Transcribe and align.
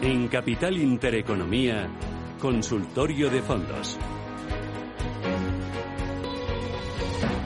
En 0.00 0.28
Capital 0.28 0.78
Intereconomía, 0.78 1.88
Consultorio 2.40 3.28
de 3.30 3.42
Fondos. 3.42 3.98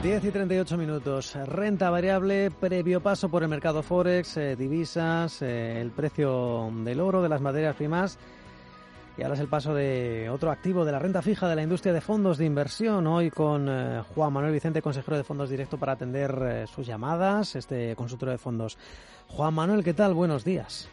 10 0.03 0.23
y 0.23 0.31
38 0.31 0.77
minutos. 0.77 1.33
Renta 1.47 1.89
variable, 1.89 2.51
previo 2.51 3.01
paso 3.01 3.27
por 3.27 3.41
el 3.41 3.49
mercado 3.49 3.81
Forex, 3.81 4.37
eh, 4.37 4.55
divisas, 4.55 5.41
eh, 5.41 5.81
el 5.81 5.89
precio 5.89 6.69
del 6.83 6.99
oro, 6.99 7.23
de 7.23 7.29
las 7.29 7.41
materias 7.41 7.75
primas. 7.75 8.19
Y 9.17 9.23
ahora 9.23 9.33
es 9.33 9.39
el 9.39 9.47
paso 9.47 9.73
de 9.73 10.29
otro 10.29 10.51
activo 10.51 10.85
de 10.85 10.91
la 10.91 10.99
renta 10.99 11.23
fija 11.23 11.49
de 11.49 11.55
la 11.55 11.63
industria 11.63 11.91
de 11.91 12.01
fondos 12.01 12.37
de 12.37 12.45
inversión. 12.45 13.07
Hoy 13.07 13.31
con 13.31 13.67
eh, 13.67 14.03
Juan 14.13 14.31
Manuel 14.31 14.53
Vicente, 14.53 14.83
consejero 14.83 15.17
de 15.17 15.23
fondos 15.23 15.49
directo, 15.49 15.79
para 15.79 15.93
atender 15.93 16.67
sus 16.67 16.85
llamadas, 16.85 17.55
este 17.55 17.95
consultorio 17.95 18.33
de 18.33 18.37
fondos. 18.37 18.77
Juan 19.27 19.55
Manuel, 19.55 19.83
¿qué 19.83 19.95
tal? 19.95 20.13
Buenos 20.13 20.43
días. 20.43 20.87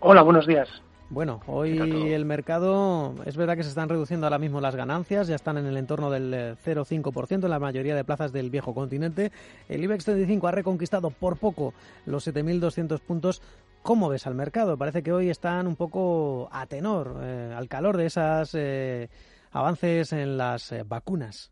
Hola, 0.00 0.22
buenos 0.22 0.46
días. 0.46 0.68
Bueno, 1.10 1.40
hoy 1.46 2.12
el 2.12 2.24
mercado 2.24 3.16
es 3.24 3.36
verdad 3.36 3.56
que 3.56 3.64
se 3.64 3.70
están 3.70 3.88
reduciendo 3.88 4.26
ahora 4.26 4.38
mismo 4.38 4.60
las 4.60 4.76
ganancias, 4.76 5.26
ya 5.26 5.34
están 5.34 5.58
en 5.58 5.66
el 5.66 5.76
entorno 5.76 6.08
del 6.08 6.56
0,5% 6.64 7.30
eh, 7.30 7.34
en 7.46 7.50
la 7.50 7.58
mayoría 7.58 7.96
de 7.96 8.04
plazas 8.04 8.30
del 8.30 8.50
viejo 8.50 8.74
continente. 8.74 9.32
El 9.68 9.82
IBEX 9.82 10.04
35 10.04 10.46
ha 10.46 10.52
reconquistado 10.52 11.10
por 11.10 11.38
poco 11.38 11.74
los 12.06 12.28
7.200 12.28 13.00
puntos. 13.00 13.42
¿Cómo 13.82 14.08
ves 14.08 14.28
al 14.28 14.36
mercado? 14.36 14.76
Parece 14.76 15.02
que 15.02 15.12
hoy 15.12 15.30
están 15.30 15.66
un 15.66 15.74
poco 15.74 16.48
a 16.52 16.66
tenor, 16.66 17.16
eh, 17.22 17.54
al 17.56 17.68
calor 17.68 17.96
de 17.96 18.06
esos 18.06 18.54
eh, 18.54 19.08
avances 19.50 20.12
en 20.12 20.36
las 20.36 20.74
vacunas. 20.86 21.50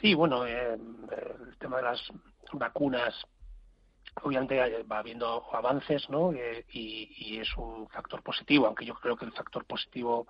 Sí, 0.00 0.14
bueno, 0.14 0.44
el 0.44 1.56
tema 1.58 1.76
de 1.76 1.82
las 1.84 2.02
vacunas 2.52 3.14
obviamente 4.22 4.82
va 4.84 4.98
habiendo 4.98 5.44
avances, 5.52 6.08
¿no? 6.10 6.32
Eh, 6.32 6.64
y, 6.70 7.38
es 7.38 7.56
un 7.56 7.88
factor 7.88 8.22
positivo, 8.22 8.66
aunque 8.66 8.84
yo 8.84 8.94
creo 8.94 9.16
que 9.16 9.24
el 9.24 9.32
factor 9.32 9.64
positivo 9.64 10.26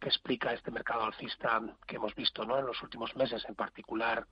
que 0.00 0.08
explica 0.08 0.52
este 0.52 0.70
mercado 0.70 1.04
alcista 1.04 1.60
que 1.86 1.96
hemos 1.96 2.14
visto, 2.14 2.44
¿no? 2.44 2.58
En 2.58 2.66
los 2.66 2.82
últimos 2.82 3.14
meses, 3.16 3.44
en 3.48 3.54
particular 3.54 4.26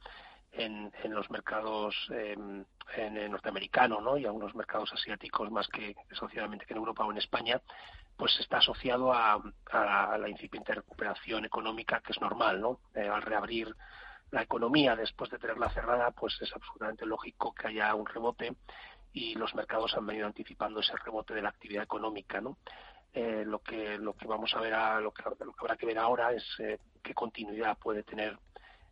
en, 0.53 0.93
los 1.09 1.31
mercados 1.31 1.95
em, 2.11 2.65
en, 2.97 3.31
norteamericano, 3.31 4.01
¿no? 4.01 4.19
Y 4.19 4.27
algunos 4.27 4.55
mercados 4.55 4.93
asiáticos 4.93 5.51
más 5.51 5.67
que 5.69 5.95
que 5.95 6.75
en 6.75 6.77
Europa 6.77 7.05
o 7.05 7.11
en 7.11 7.19
España, 7.19 7.61
pues 8.17 8.39
está 8.39 8.59
asociado 8.59 9.13
a, 9.13 9.41
la 10.19 10.29
incipiente 10.29 10.75
recuperación 10.75 11.45
económica 11.45 12.01
que 12.01 12.13
es 12.13 12.21
normal, 12.21 12.61
¿no? 12.61 12.81
Eh, 12.95 13.09
al 13.09 13.23
reabrir 13.23 13.75
la 14.33 14.43
economía 14.43 14.97
después 14.97 15.31
de 15.31 15.39
tenerla 15.39 15.71
cerrada, 15.71 16.11
pues 16.11 16.37
es 16.41 16.53
absolutamente 16.53 17.07
lógico 17.07 17.55
que 17.55 17.69
haya 17.69 17.95
un 17.95 18.07
rebote 18.07 18.57
y 19.13 19.35
los 19.35 19.55
mercados 19.55 19.95
han 19.95 20.07
venido 20.07 20.27
anticipando 20.27 20.81
ese 20.81 20.97
rebote 20.97 21.35
de 21.35 21.43
la 21.43 21.51
actividad 21.51 21.85
económica, 21.85 22.41
¿no? 22.41 22.57
Eh, 23.13 23.45
lo 23.45 23.59
que 23.59 23.99
lo 23.99 24.15
que 24.15 24.27
vamos 24.27 24.55
a 24.55 24.61
ver 24.61 24.73
lo, 25.03 25.13
que, 25.13 25.23
habrá 25.23 25.77
que 25.77 25.85
ver 25.85 25.99
ahora 25.99 26.33
es 26.33 26.43
eh, 26.61 26.79
qué 27.03 27.13
continuidad 27.13 27.77
puede 27.77 28.03
tener 28.05 28.39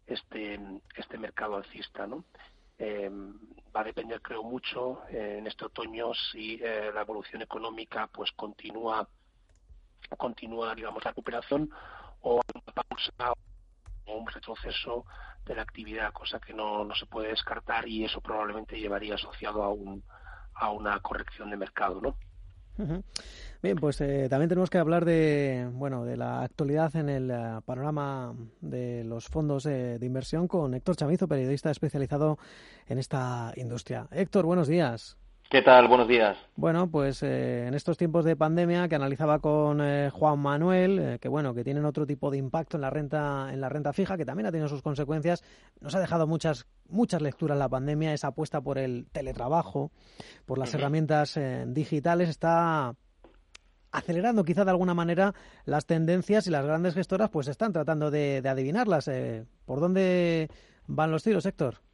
este 0.06 0.60
este 0.94 1.16
mercado 1.16 1.56
alcista, 1.56 2.06
¿no? 2.06 2.24
Eh, 2.78 3.10
va 3.74 3.80
a 3.80 3.84
depender 3.84 4.20
creo 4.20 4.42
mucho 4.42 5.02
en 5.08 5.46
este 5.46 5.64
otoño 5.64 6.12
si 6.32 6.58
la 6.58 7.00
evolución 7.00 7.42
económica 7.42 8.06
pues 8.08 8.30
continúa 8.32 9.06
continúa 10.16 10.74
digamos 10.74 11.04
la 11.04 11.10
recuperación 11.10 11.70
o 12.22 12.40
una 12.54 12.72
pausa 12.72 13.34
un 14.16 14.26
retroceso 14.26 15.04
de 15.44 15.54
la 15.54 15.62
actividad, 15.62 16.12
cosa 16.12 16.38
que 16.38 16.52
no, 16.52 16.84
no 16.84 16.94
se 16.94 17.06
puede 17.06 17.28
descartar 17.28 17.88
y 17.88 18.04
eso 18.04 18.20
probablemente 18.20 18.78
llevaría 18.78 19.14
asociado 19.14 19.62
a, 19.62 19.70
un, 19.70 20.02
a 20.54 20.70
una 20.70 20.98
corrección 21.00 21.50
de 21.50 21.56
mercado, 21.56 22.00
¿no? 22.00 22.16
Bien, 23.62 23.76
pues 23.76 24.00
eh, 24.00 24.28
también 24.30 24.48
tenemos 24.48 24.70
que 24.70 24.78
hablar 24.78 25.04
de 25.04 25.68
bueno 25.72 26.06
de 26.06 26.16
la 26.16 26.42
actualidad 26.42 26.96
en 26.96 27.10
el 27.10 27.30
eh, 27.30 27.60
panorama 27.66 28.34
de 28.62 29.04
los 29.04 29.28
fondos 29.28 29.64
de 29.64 29.98
inversión 30.00 30.48
con 30.48 30.72
Héctor 30.72 30.96
Chamizo, 30.96 31.28
periodista 31.28 31.70
especializado 31.70 32.38
en 32.86 32.98
esta 32.98 33.52
industria. 33.56 34.08
Héctor, 34.12 34.46
buenos 34.46 34.66
días. 34.66 35.18
¿Qué 35.50 35.62
tal? 35.62 35.88
Buenos 35.88 36.06
días. 36.06 36.38
Bueno, 36.54 36.88
pues 36.92 37.24
eh, 37.24 37.66
en 37.66 37.74
estos 37.74 37.98
tiempos 37.98 38.24
de 38.24 38.36
pandemia 38.36 38.86
que 38.86 38.94
analizaba 38.94 39.40
con 39.40 39.80
eh, 39.80 40.08
Juan 40.08 40.38
Manuel, 40.38 40.98
eh, 41.00 41.18
que 41.18 41.28
bueno, 41.28 41.54
que 41.54 41.64
tienen 41.64 41.84
otro 41.84 42.06
tipo 42.06 42.30
de 42.30 42.38
impacto 42.38 42.76
en 42.76 42.82
la 42.82 42.90
renta 42.90 43.52
en 43.52 43.60
la 43.60 43.68
renta 43.68 43.92
fija, 43.92 44.16
que 44.16 44.24
también 44.24 44.46
ha 44.46 44.52
tenido 44.52 44.68
sus 44.68 44.80
consecuencias, 44.80 45.42
nos 45.80 45.92
ha 45.96 45.98
dejado 45.98 46.28
muchas 46.28 46.68
muchas 46.88 47.20
lecturas 47.20 47.58
la 47.58 47.68
pandemia, 47.68 48.14
esa 48.14 48.28
apuesta 48.28 48.60
por 48.60 48.78
el 48.78 49.08
teletrabajo, 49.10 49.90
por 50.46 50.56
las 50.56 50.72
herramientas 50.72 51.36
digitales 51.66 52.28
está 52.28 52.94
acelerando 53.90 54.44
quizá 54.44 54.64
de 54.64 54.70
alguna 54.70 54.94
manera 54.94 55.34
las 55.64 55.84
tendencias 55.84 56.46
y 56.46 56.50
las 56.50 56.64
grandes 56.64 56.94
gestoras 56.94 57.28
pues 57.28 57.48
están 57.48 57.72
tratando 57.72 58.12
de, 58.12 58.40
de 58.40 58.48
adivinarlas. 58.48 59.10
¿Por 59.64 59.80
dónde 59.80 60.48
van 60.86 61.10
los 61.10 61.24
tiros, 61.24 61.44
Héctor? 61.44 61.89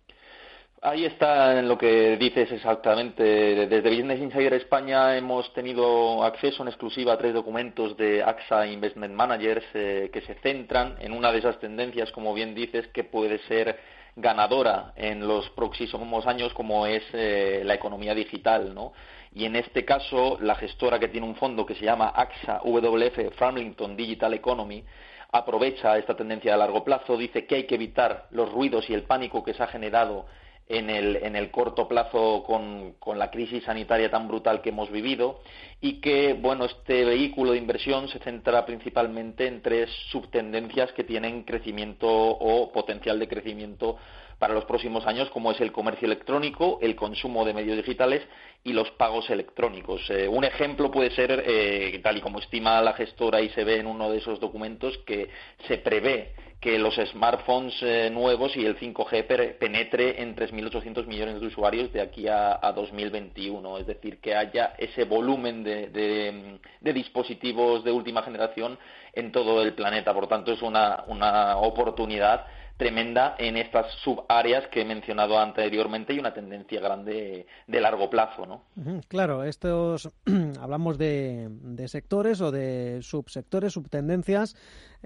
Ahí 0.89 1.05
está 1.05 1.59
en 1.59 1.67
lo 1.67 1.77
que 1.77 2.17
dices 2.17 2.53
exactamente. 2.53 3.25
Desde 3.67 3.91
Business 3.91 4.21
Insider 4.21 4.55
España 4.55 5.17
hemos 5.17 5.53
tenido 5.53 6.23
acceso 6.23 6.63
en 6.63 6.69
exclusiva 6.69 7.15
a 7.15 7.19
tres 7.19 7.35
documentos 7.35 7.97
de 7.97 8.23
AXA 8.23 8.69
Investment 8.69 9.13
Managers 9.13 9.65
eh, 9.75 10.11
que 10.13 10.21
se 10.21 10.35
centran 10.35 10.95
en 11.01 11.11
una 11.11 11.33
de 11.33 11.41
esas 11.41 11.59
tendencias, 11.59 12.13
como 12.13 12.33
bien 12.35 12.55
dices, 12.55 12.87
que 12.95 13.03
puede 13.03 13.39
ser 13.49 13.81
ganadora 14.15 14.93
en 14.95 15.27
los 15.27 15.51
próximos 15.51 16.25
años, 16.25 16.55
como 16.55 16.87
es 16.87 17.03
eh, 17.15 17.63
la 17.65 17.75
economía 17.75 18.15
digital, 18.15 18.73
¿no? 18.73 18.93
Y 19.35 19.45
en 19.45 19.57
este 19.57 19.85
caso, 19.85 20.39
la 20.41 20.55
gestora 20.55 21.01
que 21.01 21.09
tiene 21.09 21.27
un 21.27 21.35
fondo 21.35 21.67
que 21.67 21.75
se 21.75 21.85
llama 21.85 22.13
AXA 22.15 22.61
WF 22.63 23.35
Farmington 23.35 23.97
Digital 23.97 24.35
Economy 24.35 24.85
aprovecha 25.33 25.99
esta 25.99 26.15
tendencia 26.15 26.55
a 26.55 26.57
largo 26.57 26.85
plazo, 26.85 27.17
dice 27.17 27.45
que 27.45 27.57
hay 27.57 27.65
que 27.65 27.75
evitar 27.75 28.29
los 28.31 28.53
ruidos 28.53 28.89
y 28.89 28.95
el 28.95 29.03
pánico 29.03 29.43
que 29.43 29.53
se 29.53 29.65
ha 29.65 29.67
generado 29.67 30.27
en 30.69 30.91
el, 30.91 31.17
en 31.17 31.37
el 31.37 31.51
corto 31.51 31.87
plazo 31.87 32.43
con, 32.45 32.95
con, 32.99 33.19
la 33.19 33.31
crisis 33.31 33.65
sanitaria 33.65 34.11
tan 34.11 34.27
brutal 34.27 34.63
que 34.63 34.71
hemos 34.71 34.91
vivido 34.91 35.41
y 35.81 36.01
que, 36.01 36.35
bueno, 36.35 36.65
este 36.65 37.05
vehículo 37.05 37.53
de 37.53 37.59
inversión 37.59 38.09
se 38.09 38.19
centra 38.19 38.67
principalmente 38.67 39.47
en 39.47 39.63
tres 39.63 39.91
subtendencias 40.11 40.93
que 40.93 41.05
tienen 41.05 41.45
crecimiento 41.45 42.09
o 42.09 42.73
potencial 42.73 43.19
de 43.19 43.29
crecimiento 43.29 43.97
para 44.39 44.55
los 44.55 44.65
próximos 44.65 45.07
años, 45.07 45.31
como 45.31 45.51
es 45.51 45.61
el 45.61 45.73
comercio 45.73 46.07
electrónico, 46.07 46.79
el 46.83 46.95
consumo 46.95 47.45
de 47.45 47.55
medios 47.55 47.77
digitales 47.77 48.23
y 48.65 48.73
los 48.73 48.91
pagos 48.93 49.31
electrónicos. 49.31 50.03
Eh, 50.11 50.29
un 50.29 50.45
ejemplo 50.45 50.91
puede 50.91 51.11
ser, 51.11 51.45
eh, 51.47 51.99
tal 52.03 52.19
y 52.19 52.21
como 52.21 52.39
estima 52.39 52.83
la 52.83 52.93
gestora 52.93 53.41
y 53.41 53.49
se 53.51 53.65
ve 53.65 53.79
en 53.79 53.87
uno 53.87 54.11
de 54.11 54.19
esos 54.19 54.41
documentos, 54.41 54.99
que 55.07 55.31
se 55.67 55.79
prevé 55.79 56.35
que 56.61 56.79
los 56.79 56.97
smartphones 56.97 57.75
eh, 57.83 58.11
nuevos 58.11 58.57
y 58.57 58.65
el 58.65 58.79
5G 58.79 59.57
penetre 59.59 60.21
en 60.23 60.35
3.800 60.35 61.07
millones 61.07 61.41
de 61.41 61.47
usuarios 61.47 61.93
de 61.93 62.01
aquí 62.01 62.27
a, 62.29 62.59
2021. 62.75 63.79
Es 63.79 63.87
decir, 63.87 64.21
que 64.21 64.35
haya 64.35 64.75
ese 64.79 65.05
volumen 65.05 65.63
de, 65.63 65.89
de, 65.91 66.93
dispositivos 66.93 67.85
de 67.85 67.93
última 67.93 68.23
generación 68.23 68.79
en 69.13 69.33
todo 69.33 69.63
el 69.63 69.75
planeta. 69.75 70.13
Por 70.15 70.29
tanto, 70.29 70.53
es 70.53 70.63
una, 70.63 71.05
una 71.07 71.59
oportunidad 71.59 72.47
tremenda 72.77 73.37
en 73.39 73.57
estas 73.57 73.91
subáreas 74.03 74.67
que 74.69 74.83
he 74.83 74.85
mencionado 74.85 75.39
anteriormente 75.39 76.13
y 76.13 76.19
una 76.19 76.35
tendencia 76.35 76.81
grande 76.81 77.47
de 77.67 77.81
largo 77.81 78.11
plazo, 78.11 78.45
¿no? 78.47 78.63
Claro, 79.09 79.45
estos 79.45 80.11
hablamos 80.61 80.99
de, 80.99 81.49
sectores 81.87 82.41
o 82.41 82.51
de 82.51 83.01
subsectores, 83.03 83.73
subtendencias, 83.73 84.57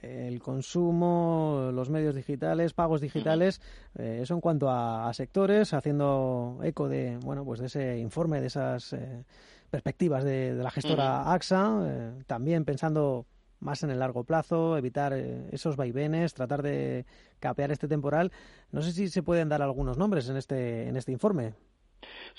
el 0.02 0.40
consumo, 0.40 1.70
los 1.72 1.90
medios 1.90 2.14
digitales, 2.14 2.72
pagos 2.72 3.00
digitales, 3.00 3.60
eh, 3.96 4.20
eso 4.22 4.34
en 4.34 4.40
cuanto 4.40 4.68
a, 4.70 5.12
sectores, 5.14 5.72
haciendo 5.74 6.58
eco 6.62 6.88
de 6.88 7.18
bueno 7.18 7.44
pues 7.44 7.60
de 7.60 7.66
ese 7.66 7.98
informe, 7.98 8.40
de 8.40 8.46
esas 8.46 8.92
eh, 8.92 9.24
perspectivas 9.70 10.24
de, 10.24 10.54
la 10.54 10.70
gestora 10.70 11.32
AXA, 11.32 11.82
eh, 11.86 12.22
también 12.26 12.64
pensando 12.64 13.26
más 13.60 13.82
en 13.82 13.90
el 13.90 13.98
largo 13.98 14.24
plazo, 14.24 14.76
evitar 14.76 15.12
eh, 15.12 15.48
esos 15.52 15.76
vaivenes, 15.76 16.34
tratar 16.34 16.62
de 16.62 17.04
capear 17.38 17.70
este 17.70 17.88
temporal. 17.88 18.32
No 18.72 18.82
sé 18.82 18.92
si 18.92 19.08
se 19.08 19.22
pueden 19.22 19.48
dar 19.48 19.62
algunos 19.62 19.96
nombres 19.98 20.28
en 20.28 20.36
este, 20.36 20.88
en 20.88 20.96
este 20.96 21.12
informe. 21.12 21.54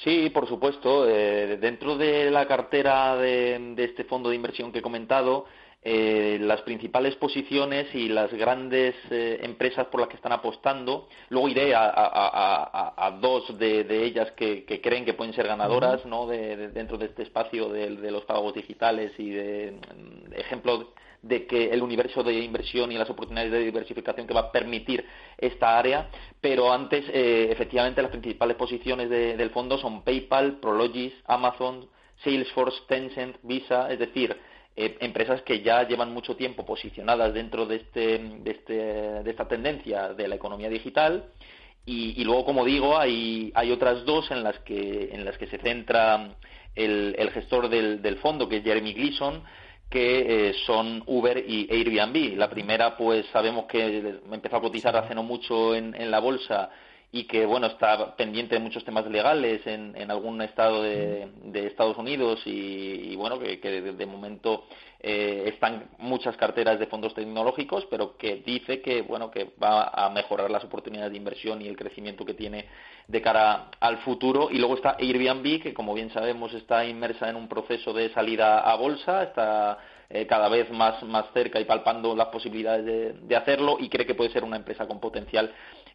Sí, 0.03 0.29
por 0.31 0.47
supuesto. 0.47 1.07
Eh, 1.07 1.57
dentro 1.57 1.97
de 1.97 2.31
la 2.31 2.47
cartera 2.47 3.15
de, 3.15 3.75
este 3.77 4.03
fondo 4.03 4.29
de 4.29 4.35
inversión 4.35 4.71
que 4.71 4.79
he 4.79 4.81
comentado, 4.81 5.45
eh, 5.83 6.38
las 6.39 6.62
principales 6.62 7.15
posiciones 7.15 7.94
y 7.95 8.07
las 8.07 8.31
grandes 8.33 8.95
empresas 9.09 9.88
por 9.88 10.01
las 10.01 10.09
que 10.09 10.15
están 10.15 10.31
apostando. 10.31 11.07
Luego 11.29 11.50
iré 11.50 11.73
a, 11.75 13.18
dos 13.21 13.57
de, 13.59 13.85
ellas 14.03 14.31
que, 14.31 14.65
creen 14.81 15.06
que 15.06 15.13
pueden 15.13 15.33
ser 15.33 15.47
ganadoras 15.47 16.03
¿no? 16.06 16.25
de, 16.25 16.69
dentro 16.69 16.97
de 16.97 17.06
este 17.06 17.23
espacio 17.23 17.69
de, 17.69 18.12
los 18.12 18.25
pagos 18.25 18.53
digitales 18.56 19.12
y 19.19 19.29
de 19.29 19.71
mm, 19.71 20.33
ejemplos 20.33 20.88
de 21.21 21.45
que 21.45 21.69
el 21.69 21.81
universo 21.83 22.23
de 22.23 22.33
inversión 22.33 22.91
y 22.91 22.97
las 22.97 23.09
oportunidades 23.09 23.51
de 23.51 23.59
diversificación 23.59 24.25
que 24.25 24.33
va 24.33 24.41
a 24.41 24.51
permitir 24.51 25.06
esta 25.38 25.77
área, 25.77 26.09
pero 26.39 26.71
antes, 26.73 27.06
eh, 27.09 27.50
efectivamente, 27.51 28.01
las 28.01 28.12
principales 28.12 28.57
posiciones 28.57 29.09
del 29.09 29.50
fondo 29.51 29.77
son 29.77 30.03
PayPal, 30.03 30.59
Prologis, 30.59 31.13
Amazon, 31.25 31.88
Salesforce, 32.23 32.81
Tencent, 32.88 33.38
Visa, 33.44 33.91
es 33.91 34.00
decir, 34.00 34.35
eh, 34.75 34.97
empresas 35.01 35.41
que 35.41 35.62
ya 35.62 35.88
llevan 35.88 36.13
mucho 36.13 36.35
tiempo 36.35 36.65
posicionadas 36.65 37.33
dentro 37.33 37.65
de, 37.65 37.75
este, 37.75 38.19
de, 38.19 38.51
este, 38.51 38.73
de 38.73 39.29
esta 39.29 39.47
tendencia 39.47 40.13
de 40.13 40.27
la 40.27 40.35
economía 40.35 40.69
digital. 40.69 41.25
Y, 41.83 42.23
luego, 42.23 42.45
como 42.45 42.63
digo, 42.63 42.97
hay, 42.97 43.51
hay 43.56 43.71
otras 43.71 44.06
dos 44.06 44.29
en 44.29 44.44
las 44.44 44.57
que, 44.59 45.09
en 45.12 45.25
las 45.25 45.38
que 45.39 45.47
se 45.47 45.57
centra 45.57 46.35
el, 46.75 47.15
el 47.18 47.31
gestor 47.31 47.69
del, 47.69 48.03
del 48.03 48.18
fondo, 48.18 48.47
que 48.47 48.57
es 48.57 48.63
Jeremy 48.63 48.94
Gleason, 48.94 49.44
que 49.91 50.49
eh, 50.49 50.53
son 50.65 51.03
Uber 51.05 51.43
y 51.45 51.67
Airbnb. 51.69 52.38
La 52.38 52.49
primera, 52.49 52.97
pues 52.97 53.25
sabemos 53.33 53.65
que 53.65 54.15
empezó 54.31 54.55
a 54.55 54.61
cotizar 54.61 54.95
hace 54.95 55.13
no 55.13 55.21
mucho 55.21 55.75
en, 55.75 55.93
en 55.93 56.09
la 56.09 56.19
bolsa 56.19 56.71
y 57.11 57.25
que 57.25 57.45
bueno 57.45 57.67
está 57.67 58.15
pendiente 58.15 58.55
de 58.55 58.61
muchos 58.61 58.85
temas 58.85 59.05
legales 59.07 59.67
en, 59.67 59.93
en 59.97 60.09
algún 60.11 60.41
estado 60.41 60.81
de, 60.81 61.27
de 61.43 61.67
Estados 61.67 61.97
Unidos 61.97 62.41
y, 62.45 63.15
bueno 63.17 63.38
que, 63.38 63.59
que 63.59 63.81
de, 63.81 64.05
momento 64.05 64.63
eh, 65.03 65.45
están 65.48 65.89
muchas 65.98 66.38
carteras 66.38 66.77
de 66.77 66.86
fondos 66.86 67.15
tecnológicos 67.15 67.88
pero 67.89 68.18
que 68.18 68.36
dice 68.45 68.81
que 68.81 69.01
bueno 69.01 69.31
que 69.31 69.50
va 69.62 69.86
a 69.86 70.12
mejorar 70.12 70.51
las 70.51 70.63
oportunidades 70.63 71.12
de 71.12 71.18
inversión 71.18 71.59
y 71.59 71.68
el 71.68 71.75
crecimiento 71.75 72.24
que 72.24 72.36
tiene 72.36 72.65
de 73.07 73.21
cara 73.21 73.71
al 73.80 73.98
futuro. 74.00 74.50
Y 74.51 74.59
luego 74.59 74.75
está 74.75 74.98
Airbnb 75.00 75.63
que 75.63 75.74
como 75.74 75.95
bien 75.95 76.12
sabemos 76.12 76.53
está 76.53 76.86
inmersa 76.86 77.30
en 77.30 77.36
un 77.36 77.48
proceso 77.48 77.94
de 77.94 78.09
salida 78.13 78.59
a 78.59 78.75
bolsa 78.75 79.24
está 79.24 79.80
eh, 80.07 80.27
cada 80.27 80.50
vez 80.50 80.69
más, 80.69 81.01
más 81.04 81.25
cerca 81.33 81.59
y 81.59 81.65
palpando 81.65 82.15
las 82.15 82.27
posibilidades 82.27 82.86
de, 82.86 83.13
de 83.13 83.36
hacerlo 83.36 83.77
y 83.80 83.89
cree 83.89 84.06
que 84.06 84.13
puede 84.13 84.30
ser 84.30 84.44
una 84.44 84.57
empresa 84.57 84.86
con 84.86 85.00
potencial 85.00 85.51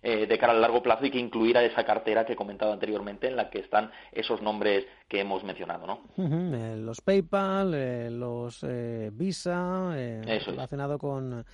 eh, 0.09 0.25
de 0.29 0.39
cara 0.39 0.53
al 0.53 0.61
largo 0.61 0.85
plazo 0.85 1.05
y 1.05 1.11
que 1.11 1.19
incluirá 1.19 1.65
esa 1.65 1.83
cartera 1.83 2.25
que 2.25 2.35
he 2.35 2.37
comentado 2.37 2.73
anteriormente 2.73 3.27
en 3.27 3.35
la 3.35 3.51
que 3.51 3.59
están 3.59 3.91
esos 4.13 4.41
nombres 4.41 4.87
que 5.09 5.19
hemos 5.19 5.43
mencionado, 5.43 5.85
¿no? 5.85 6.03
Eh, 6.17 6.77
los 6.77 7.01
PayPal, 7.01 7.75
eh, 7.75 8.09
los 8.09 8.65
Visa, 9.15 9.91
relacionado 9.91 10.97
con 10.97 11.45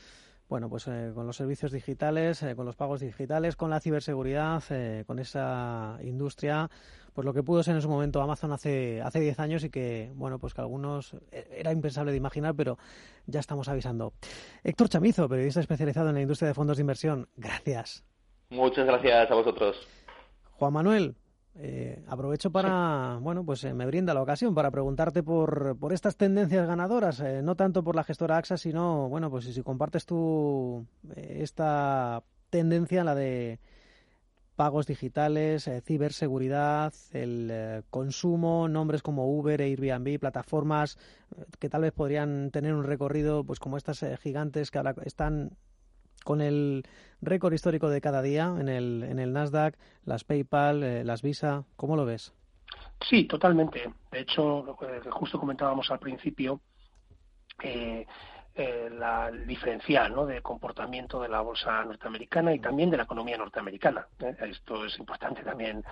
bueno, 0.50 0.68
pues 0.68 0.84
con 0.84 1.26
los 1.26 1.34
servicios 1.34 1.72
digitales, 1.72 2.44
con 2.54 2.66
los 2.66 2.76
pagos 2.76 3.00
digitales, 3.00 3.56
con 3.56 3.70
la 3.70 3.80
ciberseguridad, 3.80 4.62
con 5.06 5.18
esa 5.18 5.96
industria, 6.02 6.68
pues 7.14 7.24
lo 7.24 7.32
que 7.32 7.42
pudo 7.42 7.62
ser 7.62 7.76
en 7.76 7.80
su 7.80 7.88
momento 7.88 8.20
Amazon 8.20 8.52
hace 8.52 9.00
hace 9.00 9.18
10 9.18 9.40
años 9.40 9.64
y 9.64 9.70
que, 9.70 10.12
bueno, 10.14 10.38
pues 10.38 10.52
que 10.52 10.60
algunos 10.60 11.16
era 11.30 11.72
impensable 11.72 12.10
de 12.10 12.18
imaginar, 12.18 12.54
pero 12.54 12.76
ya 13.24 13.40
estamos 13.40 13.68
avisando. 13.68 14.12
Héctor 14.62 14.90
Chamizo, 14.90 15.26
periodista 15.26 15.60
especializado 15.60 16.10
en 16.10 16.16
la 16.16 16.20
industria 16.20 16.48
de 16.48 16.54
fondos 16.54 16.76
de 16.76 16.82
inversión, 16.82 17.28
gracias. 17.38 18.04
Muchas 18.52 18.84
gracias 18.84 19.30
a 19.30 19.34
vosotros. 19.34 19.88
Juan 20.52 20.74
Manuel, 20.74 21.16
eh, 21.54 22.02
aprovecho 22.06 22.50
para, 22.50 23.18
bueno, 23.20 23.44
pues 23.44 23.64
eh, 23.64 23.72
me 23.72 23.86
brinda 23.86 24.12
la 24.12 24.20
ocasión 24.20 24.54
para 24.54 24.70
preguntarte 24.70 25.22
por, 25.22 25.76
por 25.78 25.94
estas 25.94 26.16
tendencias 26.18 26.66
ganadoras, 26.66 27.20
eh, 27.20 27.40
no 27.42 27.56
tanto 27.56 27.82
por 27.82 27.96
la 27.96 28.04
gestora 28.04 28.36
AXA, 28.36 28.58
sino, 28.58 29.08
bueno, 29.08 29.30
pues 29.30 29.46
si, 29.46 29.62
compartes 29.62 30.04
tú 30.04 30.86
esta 31.16 32.22
tendencia, 32.50 33.04
la 33.04 33.14
de 33.14 33.58
pagos 34.54 34.86
digitales, 34.86 35.68
ciberseguridad, 35.84 36.92
el 37.12 37.82
consumo, 37.88 38.68
nombres 38.68 39.02
como 39.02 39.34
Uber, 39.34 39.62
Airbnb, 39.62 40.18
plataformas 40.20 40.98
que 41.58 41.70
tal 41.70 41.82
vez 41.82 41.92
podrían 41.92 42.50
tener 42.50 42.74
un 42.74 42.84
recorrido, 42.84 43.44
pues 43.44 43.58
como 43.58 43.78
estas 43.78 44.04
gigantes 44.20 44.70
que 44.70 44.76
ahora 44.76 44.94
están 45.04 45.56
con 46.22 46.40
el 46.40 46.84
récord 47.20 47.52
histórico 47.52 47.88
de 47.88 48.00
cada 48.00 48.22
día 48.22 48.54
en 48.58 48.68
el, 48.68 49.04
en 49.08 49.18
el 49.18 49.32
Nasdaq, 49.32 49.76
las 50.04 50.24
PayPal, 50.24 50.82
eh, 50.82 51.04
las 51.04 51.22
Visa. 51.22 51.64
¿Cómo 51.76 51.96
lo 51.96 52.04
ves? 52.04 52.32
Sí, 53.00 53.24
totalmente. 53.24 53.92
De 54.10 54.20
hecho, 54.20 54.76
justo 55.10 55.38
comentábamos 55.38 55.90
al 55.90 55.98
principio, 55.98 56.60
eh, 57.62 58.06
eh, 58.54 58.90
la 58.92 59.30
diferencial 59.30 60.14
¿no? 60.14 60.26
de 60.26 60.42
comportamiento 60.42 61.20
de 61.20 61.28
la 61.28 61.40
bolsa 61.40 61.84
norteamericana 61.84 62.52
y 62.52 62.58
también 62.58 62.90
de 62.90 62.96
la 62.96 63.04
economía 63.04 63.36
norteamericana. 63.36 64.06
Esto 64.40 64.84
es 64.84 64.98
importante 64.98 65.42
también 65.42 65.82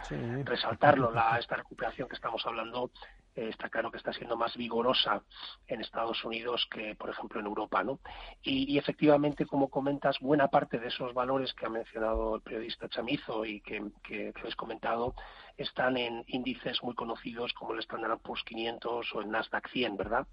resaltarlo, 0.44 1.10
la, 1.10 1.38
esta 1.38 1.56
recuperación 1.56 2.08
que 2.08 2.16
estamos 2.16 2.44
hablando 2.46 2.90
eh, 3.36 3.48
está 3.48 3.68
claro 3.68 3.90
que 3.90 3.98
está 3.98 4.12
siendo 4.12 4.36
más 4.36 4.56
vigorosa 4.56 5.22
en 5.66 5.80
Estados 5.80 6.24
Unidos 6.24 6.66
que, 6.70 6.94
por 6.96 7.10
ejemplo, 7.10 7.40
en 7.40 7.46
Europa, 7.46 7.84
¿no? 7.84 8.00
Y, 8.42 8.76
efectivamente, 8.76 9.46
como 9.46 9.68
comentas, 9.68 10.18
buena 10.20 10.48
parte 10.48 10.78
de 10.78 10.88
esos 10.88 11.14
valores 11.14 11.54
que 11.54 11.66
ha 11.66 11.68
mencionado 11.68 12.36
el 12.36 12.42
periodista 12.42 12.88
Chamizo 12.88 13.44
y 13.44 13.60
que, 13.60 13.82
que, 14.02 14.32
habéis 14.36 14.56
comentado 14.56 15.14
están 15.56 15.96
en 15.96 16.24
índices 16.28 16.82
muy 16.82 16.94
conocidos 16.94 17.52
como 17.52 17.74
el 17.74 17.80
Standard 17.80 18.18
Poor's 18.20 18.42
500 18.44 19.14
o 19.14 19.20
el 19.20 19.30
Nasdaq 19.30 19.68
100, 19.68 19.96
¿verdad? 19.96 20.26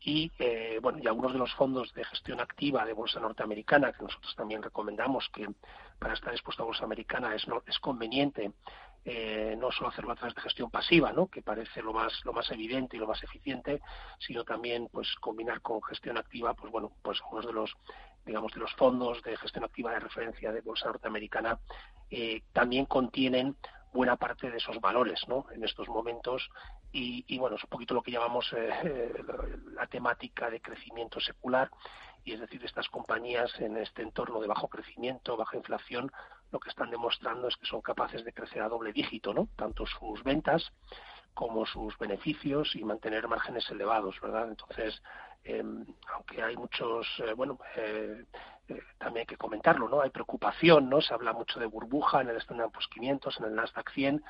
Y, 0.00 0.30
eh, 0.38 0.78
bueno, 0.82 0.98
y 1.02 1.06
algunos 1.06 1.32
de 1.32 1.38
los 1.38 1.52
fondos 1.54 1.92
de 1.94 2.04
gestión 2.04 2.40
activa 2.40 2.84
de 2.84 2.92
bolsa 2.92 3.18
norteamericana 3.18 3.92
que 3.92 4.02
nosotros 4.02 4.34
también 4.36 4.62
recomendamos 4.62 5.28
que 5.30 5.48
para 5.98 6.14
estar 6.14 6.32
expuesto 6.32 6.62
a 6.62 6.66
bolsa 6.66 6.84
americana 6.84 7.34
es, 7.34 7.46
es 7.66 7.78
conveniente 7.78 8.52
eh, 9.08 9.54
no 9.56 9.70
solo 9.70 9.90
hacerlo 9.90 10.10
a 10.10 10.16
través 10.16 10.34
de 10.34 10.42
gestión 10.42 10.68
pasiva, 10.68 11.12
¿no? 11.12 11.28
que 11.28 11.40
parece 11.40 11.80
lo 11.80 11.92
más, 11.92 12.12
lo 12.24 12.32
más 12.32 12.50
evidente 12.50 12.96
y 12.96 13.00
lo 13.00 13.06
más 13.06 13.22
eficiente, 13.22 13.80
sino 14.18 14.42
también 14.42 14.88
pues 14.90 15.14
combinar 15.20 15.60
con 15.60 15.80
gestión 15.84 16.18
activa, 16.18 16.54
pues 16.54 16.72
bueno, 16.72 16.90
pues 17.02 17.20
uno 17.30 17.40
de 17.40 17.52
los 17.52 17.72
digamos 18.24 18.52
de 18.52 18.58
los 18.58 18.72
fondos 18.74 19.22
de 19.22 19.36
gestión 19.36 19.62
activa 19.62 19.92
de 19.92 20.00
referencia 20.00 20.50
de 20.50 20.60
bolsa 20.60 20.86
norteamericana 20.86 21.60
eh, 22.10 22.42
también 22.52 22.86
contienen 22.86 23.56
buena 23.92 24.16
parte 24.16 24.50
de 24.50 24.56
esos 24.56 24.80
valores 24.80 25.20
¿no? 25.28 25.46
en 25.52 25.62
estos 25.62 25.88
momentos 25.88 26.50
y, 26.90 27.24
y, 27.28 27.38
bueno 27.38 27.54
es 27.54 27.62
un 27.62 27.70
poquito 27.70 27.94
lo 27.94 28.02
que 28.02 28.10
llamamos 28.10 28.52
eh, 28.56 29.12
la 29.72 29.86
temática 29.86 30.50
de 30.50 30.60
crecimiento 30.60 31.20
secular 31.20 31.70
y 32.24 32.32
es 32.32 32.40
decir 32.40 32.64
estas 32.64 32.88
compañías 32.88 33.52
en 33.60 33.76
este 33.76 34.02
entorno 34.02 34.40
de 34.40 34.48
bajo 34.48 34.66
crecimiento 34.66 35.36
baja 35.36 35.56
inflación 35.56 36.10
lo 36.52 36.60
que 36.60 36.70
están 36.70 36.90
demostrando 36.90 37.48
es 37.48 37.56
que 37.56 37.66
son 37.66 37.80
capaces 37.80 38.24
de 38.24 38.32
crecer 38.32 38.62
a 38.62 38.68
doble 38.68 38.92
dígito, 38.92 39.34
¿no? 39.34 39.48
Tanto 39.56 39.86
sus 39.86 40.22
ventas 40.22 40.72
como 41.34 41.66
sus 41.66 41.98
beneficios 41.98 42.74
y 42.76 42.84
mantener 42.84 43.28
márgenes 43.28 43.68
elevados, 43.70 44.18
¿verdad? 44.22 44.48
Entonces, 44.48 45.02
em, 45.44 45.84
aunque 46.14 46.42
hay 46.42 46.56
muchos, 46.56 47.06
eh, 47.18 47.34
bueno, 47.34 47.58
eh, 47.76 48.24
eh, 48.68 48.82
también 48.98 49.22
hay 49.22 49.26
que 49.26 49.36
comentarlo, 49.36 49.88
¿no? 49.88 50.00
Hay 50.00 50.10
preocupación, 50.10 50.88
¿no? 50.88 51.00
Se 51.00 51.12
habla 51.12 51.32
mucho 51.32 51.60
de 51.60 51.66
burbuja 51.66 52.22
en 52.22 52.30
el 52.30 52.36
Standard 52.38 52.70
Poor's 52.70 52.88
500, 52.88 53.38
en 53.38 53.44
el 53.46 53.54
Nasdaq 53.54 53.90
100. 53.90 54.24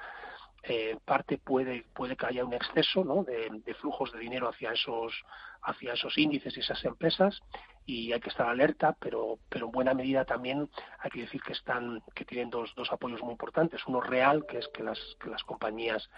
En 0.68 0.98
parte 1.00 1.38
puede 1.38 1.84
puede 1.94 2.16
que 2.16 2.26
haya 2.26 2.44
un 2.44 2.54
exceso, 2.54 3.04
¿no? 3.04 3.24
De, 3.24 3.48
de 3.64 3.74
flujos 3.74 4.12
de 4.12 4.18
dinero 4.18 4.48
hacia 4.48 4.72
esos 4.72 5.24
hacia 5.62 5.94
esos 5.94 6.16
índices 6.18 6.56
y 6.56 6.60
esas 6.60 6.84
empresas 6.84 7.42
y 7.86 8.12
hay 8.12 8.20
que 8.20 8.30
estar 8.30 8.48
alerta, 8.48 8.96
pero, 8.98 9.38
pero 9.48 9.66
en 9.66 9.72
buena 9.72 9.94
medida 9.94 10.24
también 10.24 10.68
hay 10.98 11.10
que 11.10 11.20
decir 11.20 11.40
que 11.40 11.52
están, 11.52 12.02
que 12.14 12.24
tienen 12.24 12.50
dos, 12.50 12.74
dos 12.74 12.90
apoyos 12.92 13.22
muy 13.22 13.30
importantes. 13.32 13.86
Uno 13.86 14.00
real, 14.00 14.44
que 14.46 14.58
es 14.58 14.68
que 14.68 14.82
las, 14.82 14.98
que 15.20 15.30
las 15.30 15.44
compañías 15.44 16.10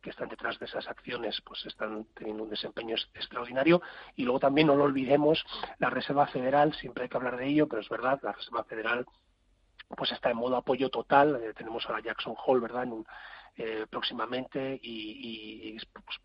que 0.00 0.10
están 0.10 0.28
detrás 0.28 0.58
de 0.58 0.66
esas 0.66 0.88
acciones 0.88 1.40
pues 1.44 1.64
están 1.64 2.06
teniendo 2.14 2.42
un 2.42 2.50
desempeño 2.50 2.96
extraordinario 3.14 3.80
y 4.16 4.24
luego 4.24 4.40
también 4.40 4.66
no 4.66 4.74
lo 4.74 4.84
olvidemos 4.84 5.44
la 5.78 5.90
Reserva 5.90 6.26
Federal 6.26 6.74
siempre 6.74 7.04
hay 7.04 7.08
que 7.08 7.16
hablar 7.16 7.36
de 7.36 7.46
ello 7.46 7.68
pero 7.68 7.82
es 7.82 7.88
verdad 7.88 8.18
la 8.22 8.32
Reserva 8.32 8.64
Federal 8.64 9.06
pues 9.96 10.10
está 10.10 10.30
en 10.30 10.38
modo 10.38 10.56
apoyo 10.56 10.88
total 10.90 11.40
eh, 11.40 11.54
tenemos 11.54 11.88
a 11.88 12.00
Jackson 12.00 12.34
Hole 12.44 12.60
verdad 12.60 12.82
en 12.82 12.92
un, 12.94 13.06
eh, 13.56 13.86
próximamente 13.90 14.78
y, 14.82 15.74
y 15.74 15.78
pues, 15.92 16.18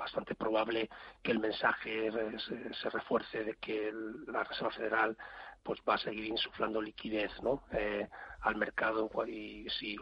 bastante 0.00 0.34
probable 0.34 0.88
que 1.22 1.32
el 1.32 1.38
mensaje 1.38 2.10
se, 2.80 2.90
refuerce 2.90 3.44
de 3.44 3.54
que 3.56 3.92
la 4.28 4.44
Reserva 4.44 4.70
Federal 4.70 5.16
pues 5.62 5.78
va 5.86 5.94
a 5.94 5.98
seguir 5.98 6.24
insuflando 6.24 6.80
liquidez 6.80 7.30
¿no? 7.42 7.64
Eh, 7.72 8.08
al 8.40 8.56
mercado 8.56 9.10
y 9.26 9.68
si 9.68 9.98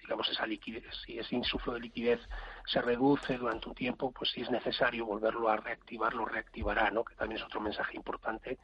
digamos 0.00 0.28
esa 0.30 0.46
liquidez 0.46 0.84
si 1.04 1.18
ese 1.18 1.34
insuflo 1.36 1.74
de 1.74 1.80
liquidez 1.80 2.20
se 2.64 2.80
reduce 2.80 3.36
durante 3.36 3.68
un 3.68 3.74
tiempo 3.74 4.10
pues 4.10 4.30
si 4.30 4.40
es 4.40 4.50
necesario 4.50 5.04
volverlo 5.04 5.50
a 5.50 5.58
reactivar 5.58 6.14
lo 6.14 6.24
reactivará 6.24 6.90
¿no? 6.90 7.04
que 7.04 7.14
también 7.14 7.38
es 7.38 7.44
otro 7.44 7.60
mensaje 7.60 7.96
importante 7.96 8.58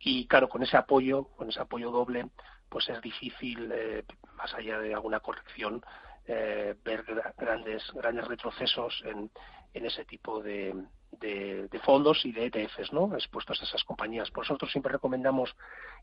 y 0.00 0.26
claro 0.26 0.48
con 0.48 0.64
ese 0.64 0.76
apoyo 0.76 1.24
con 1.36 1.48
ese 1.48 1.60
apoyo 1.60 1.92
doble 1.92 2.28
pues 2.68 2.88
es 2.88 3.00
difícil 3.00 3.70
eh, 3.72 4.04
más 4.34 4.52
allá 4.54 4.80
de 4.80 4.94
alguna 4.94 5.20
corrección 5.20 5.84
eh, 6.26 6.74
ver 6.84 7.04
grandes 7.36 7.90
grandes 7.92 8.26
retrocesos 8.26 9.02
en, 9.04 9.30
en 9.74 9.86
ese 9.86 10.04
tipo 10.04 10.42
de, 10.42 10.74
de, 11.20 11.80
fondos 11.84 12.24
y 12.24 12.32
de 12.32 12.46
ETFs, 12.46 12.92
¿no? 12.92 13.14
Expuestos 13.14 13.60
a 13.60 13.64
esas 13.64 13.84
compañías. 13.84 14.30
Por 14.30 14.44
nosotros 14.44 14.70
siempre 14.70 14.92
recomendamos 14.92 15.54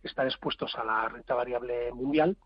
estar 0.04 0.26
expuestos 0.26 0.76
a 0.76 0.84
la 0.84 1.10
renta 1.10 1.36
variable 1.36 1.92
mundial, 1.92 2.38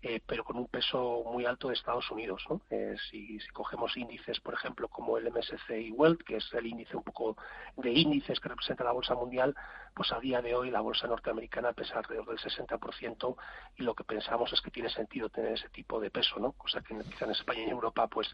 eh, 0.00 0.20
pero 0.24 0.44
con 0.44 0.56
un 0.56 0.68
peso 0.68 1.24
muy 1.26 1.44
alto 1.44 1.68
de 1.68 1.74
Estados 1.74 2.08
Unidos. 2.10 2.44
¿no? 2.48 2.60
Eh, 2.70 2.94
si, 3.10 3.40
si, 3.40 3.48
cogemos 3.48 3.96
índices, 3.96 4.38
por 4.40 4.54
ejemplo, 4.54 4.88
como 4.88 5.18
el 5.18 5.30
MSCI 5.32 5.90
World, 5.90 6.22
que 6.24 6.36
es 6.36 6.52
el 6.52 6.66
índice 6.66 6.96
un 6.96 7.02
poco 7.02 7.36
de 7.76 7.90
índices 7.90 8.38
que 8.38 8.48
representa 8.48 8.84
la 8.84 8.92
bolsa 8.92 9.16
mundial, 9.16 9.56
pues 9.94 10.12
a 10.12 10.20
día 10.20 10.40
de 10.40 10.54
hoy 10.54 10.70
la 10.70 10.80
bolsa 10.80 11.08
norteamericana 11.08 11.72
pesa 11.72 11.98
alrededor 11.98 12.28
del 12.28 12.38
60% 12.38 13.36
y 13.76 13.82
lo 13.82 13.94
que 13.94 14.04
pensamos 14.04 14.52
es 14.52 14.60
que 14.60 14.70
tiene 14.70 14.88
sentido 14.88 15.28
tener 15.30 15.52
ese 15.52 15.68
tipo 15.70 15.98
de 15.98 16.10
peso, 16.10 16.38
¿no? 16.38 16.52
Cosa 16.52 16.80
que 16.80 16.96
quizá 17.00 17.24
en 17.24 17.32
España 17.32 17.60
y 17.60 17.64
en 17.64 17.70
Europa 17.70 18.06
pues 18.06 18.32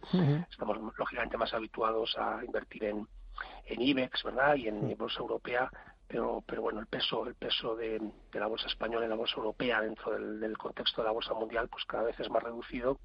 estamos 0.50 0.78
lógicamente 0.99 1.38
más 1.38 1.54
habituados 1.54 2.14
a 2.18 2.44
invertir 2.44 2.85
en, 2.85 3.09
en 3.64 3.80
IBEX, 3.80 4.23
¿verdad? 4.23 4.56
Y 4.56 4.68
en 4.68 4.94
bolsa 4.99 5.21
europea 5.21 5.71
pero, 6.06 6.42
pero 6.46 6.62
bueno, 6.62 6.80
el 6.80 6.87
peso, 6.87 7.26
el 7.26 7.34
peso 7.34 7.75
de, 7.76 8.00
la 8.32 8.46
bolsa 8.46 8.66
española 8.66 9.06
y 9.06 9.08
la 9.08 9.16
bolsa 9.16 9.37
europea 9.37 9.80
dentro 9.80 10.12
del, 10.12 10.58
contexto 10.58 11.02
de 11.02 11.06
la 11.06 11.12
bolsa 11.12 11.34
mundial, 11.34 11.68
pues 11.68 11.84
cada 11.84 12.04
vez 12.04 12.18
es 12.20 12.30
más 12.30 12.42
reducido 12.42 12.99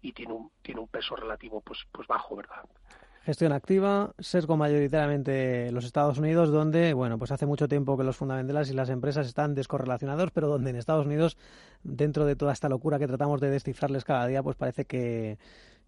y 0.00 0.12
tiene 0.12 0.32
un, 0.32 0.50
tiene 0.62 0.80
un 0.80 0.88
peso 0.88 1.16
relativo 1.16 1.60
pues, 1.60 1.80
pues 1.92 2.06
bajo, 2.06 2.36
¿verdad? 2.36 2.64
Gestión 3.24 3.52
activa, 3.52 4.12
sesgo 4.18 4.58
mayoritariamente 4.58 5.72
los 5.72 5.86
Estados 5.86 6.18
Unidos, 6.18 6.50
donde, 6.50 6.92
bueno, 6.92 7.18
pues 7.18 7.32
hace 7.32 7.46
mucho 7.46 7.68
tiempo 7.68 7.96
que 7.96 8.04
los 8.04 8.18
fundamentales 8.18 8.70
y 8.70 8.74
las 8.74 8.90
empresas 8.90 9.26
están 9.26 9.54
descorrelacionados, 9.54 10.30
pero 10.30 10.46
donde 10.46 10.68
en 10.68 10.76
Estados 10.76 11.06
Unidos, 11.06 11.38
dentro 11.82 12.26
de 12.26 12.36
toda 12.36 12.52
esta 12.52 12.68
locura 12.68 12.98
que 12.98 13.06
tratamos 13.06 13.40
de 13.40 13.48
descifrarles 13.48 14.04
cada 14.04 14.26
día, 14.26 14.42
pues 14.42 14.56
parece 14.56 14.84
que, 14.84 15.38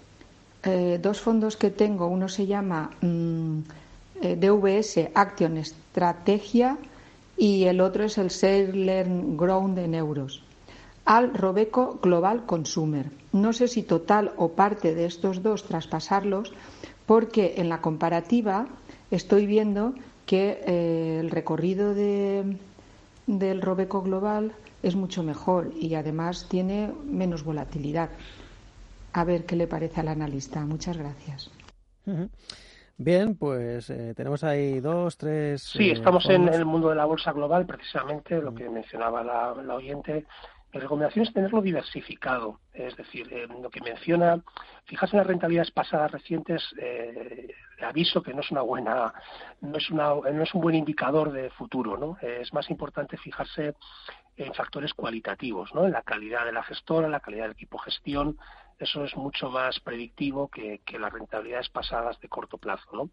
eh, 0.63 0.99
dos 1.01 1.21
fondos 1.21 1.55
que 1.55 1.69
tengo, 1.69 2.07
uno 2.07 2.27
se 2.27 2.45
llama 2.45 2.91
mm, 3.01 3.59
eh, 4.21 4.35
DVS 4.35 5.09
Action 5.13 5.57
Estrategia 5.57 6.77
y 7.37 7.63
el 7.63 7.79
otro 7.79 8.03
es 8.03 8.17
el 8.17 8.85
Learn 8.85 9.37
Ground 9.37 9.79
en 9.79 9.95
euros, 9.95 10.43
al 11.05 11.33
Robeco 11.33 11.99
Global 12.01 12.45
Consumer. 12.45 13.05
No 13.31 13.53
sé 13.53 13.69
si 13.69 13.83
total 13.83 14.33
o 14.35 14.49
parte 14.49 14.93
de 14.93 15.05
estos 15.05 15.41
dos 15.41 15.63
traspasarlos, 15.63 16.51
porque 17.05 17.53
en 17.57 17.69
la 17.69 17.81
comparativa 17.81 18.67
estoy 19.11 19.45
viendo 19.45 19.93
que 20.25 20.61
eh, 20.65 21.17
el 21.21 21.31
recorrido 21.31 21.95
de, 21.95 22.57
del 23.25 23.61
Robeco 23.61 24.01
Global 24.01 24.51
es 24.83 24.95
mucho 24.95 25.23
mejor 25.23 25.71
y 25.79 25.95
además 25.95 26.47
tiene 26.49 26.91
menos 27.05 27.43
volatilidad 27.43 28.09
a 29.13 29.23
ver 29.23 29.45
qué 29.45 29.55
le 29.55 29.67
parece 29.67 30.01
al 30.01 30.09
analista. 30.09 30.61
Muchas 30.65 30.97
gracias. 30.97 31.51
Bien, 32.97 33.35
pues 33.37 33.89
eh, 33.89 34.13
tenemos 34.13 34.43
ahí 34.43 34.81
dos, 34.81 35.17
tres. 35.17 35.61
Sí, 35.63 35.91
estamos 35.91 36.29
en 36.29 36.49
el 36.49 36.65
mundo 36.65 36.89
de 36.89 36.95
la 36.95 37.05
bolsa 37.05 37.31
global, 37.31 37.65
precisamente 37.65 38.41
lo 38.41 38.53
que 38.53 38.69
mencionaba 38.69 39.23
la, 39.23 39.73
oyente. 39.73 40.25
Mi 40.73 40.81
recomendación 40.81 41.25
es 41.25 41.33
tenerlo 41.33 41.61
diversificado, 41.61 42.59
es 42.73 42.95
decir, 42.97 43.31
eh, 43.33 43.47
lo 43.47 43.69
que 43.69 43.81
menciona, 43.81 44.43
fijarse 44.83 45.15
en 45.15 45.19
las 45.19 45.27
rentabilidades 45.27 45.71
pasadas 45.71 46.11
recientes, 46.11 46.61
eh, 46.77 47.47
aviso 47.81 48.21
que 48.21 48.33
no 48.33 48.41
es 48.41 48.51
una 48.51 48.61
buena, 48.61 49.13
no 49.61 49.77
es 49.77 49.89
una, 49.89 50.09
no 50.09 50.43
es 50.43 50.53
un 50.53 50.61
buen 50.61 50.75
indicador 50.75 51.31
de 51.31 51.49
futuro, 51.51 51.97
¿no? 51.97 52.17
es 52.21 52.53
más 52.53 52.69
importante 52.69 53.17
fijarse 53.17 53.73
en 54.39 54.53
factores 54.53 54.93
cualitativos, 54.93 55.73
¿no? 55.75 55.85
En 55.85 55.91
la 55.91 56.01
calidad 56.01 56.45
de 56.45 56.53
la 56.53 56.63
gestora, 56.63 57.09
la 57.09 57.19
calidad 57.19 57.43
del 57.43 57.51
equipo 57.51 57.77
gestión, 57.77 58.37
eso 58.79 59.03
es 59.03 59.15
mucho 59.17 59.49
más 59.49 59.79
predictivo 59.81 60.47
que, 60.47 60.81
las 60.97 61.11
rentabilidades 61.11 61.69
pasadas 61.69 62.19
de 62.21 62.29
corto 62.29 62.57
plazo, 62.57 62.89
¿no? 62.93 63.09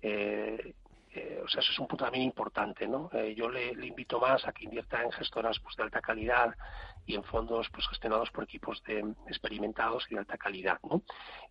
Eh, 0.00 0.74
eh, 1.12 1.42
o 1.44 1.48
sea, 1.48 1.60
eso 1.60 1.72
es 1.72 1.78
un 1.78 1.86
punto 1.86 2.04
también 2.04 2.24
importante, 2.24 2.88
¿no? 2.88 3.10
Eh, 3.12 3.34
yo 3.36 3.50
le, 3.50 3.72
invito 3.86 4.18
más 4.18 4.46
a 4.46 4.52
que 4.52 4.64
invierta 4.64 5.02
en 5.02 5.12
gestoras 5.12 5.58
pues, 5.60 5.76
de 5.76 5.82
alta 5.82 6.00
calidad 6.00 6.56
y 7.04 7.14
en 7.14 7.24
fondos 7.24 7.68
pues 7.70 7.86
gestionados 7.88 8.30
por 8.30 8.44
equipos 8.44 8.82
de, 8.84 9.00
experimentados 9.26 10.06
y 10.08 10.14
de 10.14 10.20
alta 10.20 10.38
calidad, 10.38 10.78
¿no? 10.82 11.02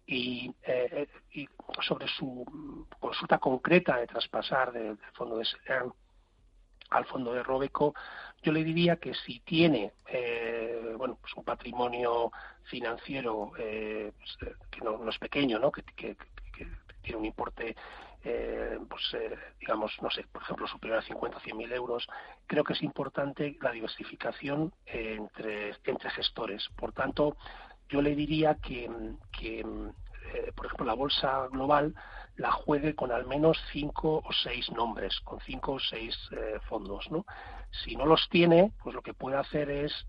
Y, 0.08 0.56
sobre 1.82 2.08
su 2.08 2.44
consulta 3.00 3.38
concreta 3.38 3.98
de 3.98 4.08
traspasar 4.08 4.72
del, 4.72 4.98
fondo 5.14 5.38
de 5.38 5.46
SELERN 5.46 5.94
al 6.89 7.05
fondo 7.05 7.34
de 7.34 7.43
Robeco, 7.43 7.93
yo 8.41 8.51
le 8.51 8.63
diría 8.63 8.98
que 8.98 9.13
si 9.13 9.39
tiene 9.41 9.93
eh, 10.08 10.93
bueno 10.98 11.17
pues 11.19 11.34
un 11.36 11.43
patrimonio 11.43 12.31
financiero 12.63 13.51
eh, 13.58 14.12
pues, 14.17 14.38
eh, 14.51 14.55
que 14.72 14.81
no, 14.81 15.10
es 15.10 15.17
pequeño 15.17 15.60
no 15.60 15.72
que, 15.72 15.84
tiene 17.01 17.17
un 17.17 17.25
importe 17.25 17.75
pues 18.22 19.17
digamos 19.60 19.98
no 20.01 20.12
sé 20.12 20.25
por 20.29 20.41
ejemplo 20.41 20.67
superior 20.67 21.00
a 21.00 21.01
50 21.01 21.38
o 21.38 21.39
100 21.39 21.58
mil 21.58 21.72
euros 21.72 22.05
creo 22.46 22.65
que 22.65 22.74
es 22.74 22.84
importante 22.84 23.58
la 23.62 23.72
diversificación 23.72 24.74
entre 24.86 25.74
entre 25.86 26.10
gestores. 26.10 26.67
Por 26.75 26.91
tanto 26.91 27.38
yo 27.88 28.01
le 28.01 28.15
diría 28.15 28.55
que, 28.55 28.89
que 29.31 29.63
por 30.53 30.65
ejemplo 30.65 30.86
la 30.86 30.93
bolsa 30.93 31.48
global 31.48 31.96
la 32.39 32.51
juegue 32.51 32.96
con 32.96 33.12
al 33.12 33.27
menos 33.27 33.58
cinco 33.72 34.24
o 34.25 34.31
seis 34.31 34.72
nombres, 34.72 35.19
con 35.22 35.41
cinco 35.41 35.74
o 35.74 35.79
seis 35.79 36.17
eh, 36.31 36.60
fondos. 36.69 37.12
¿no? 37.12 37.25
Si 37.84 37.98
no 37.98 38.05
los 38.05 38.29
tiene, 38.29 38.72
pues 38.81 38.96
lo 38.96 39.01
que 39.01 39.13
puede 39.13 39.36
hacer 39.36 39.69
es 39.69 40.08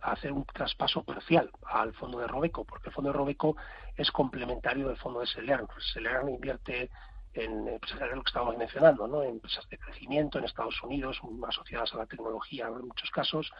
hacer 0.00 0.32
un 0.32 0.46
traspaso 0.46 1.04
parcial 1.04 1.50
al 1.66 1.92
fondo 1.92 2.18
de 2.18 2.26
Robeco, 2.26 2.64
porque 2.64 2.88
el 2.88 2.94
fondo 2.94 3.10
de 3.10 3.18
Robeco 3.18 3.56
es 3.94 4.10
complementario 4.10 4.88
del 4.88 4.96
fondo 4.96 5.20
de 5.20 5.26
Celeran. 5.26 5.68
Celeran 5.92 6.30
invierte 6.30 6.90
en 7.34 7.68
empresas 7.68 8.00
lo 8.14 8.22
que 8.22 8.30
estábamos 8.30 8.56
mencionando, 8.56 9.06
¿no? 9.06 9.22
en 9.22 9.32
empresas 9.32 9.68
de 9.68 9.76
crecimiento 9.76 10.38
en 10.38 10.46
Estados 10.46 10.82
Unidos, 10.82 11.20
asociadas 11.46 11.92
a 11.92 11.98
la 11.98 12.06
tecnología 12.06 12.68
en 12.68 12.86
muchos 12.86 13.10
casos, 13.10 13.52